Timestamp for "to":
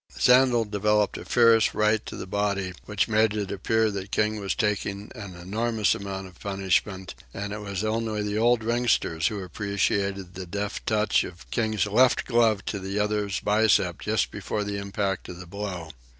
2.07-2.15, 12.65-12.79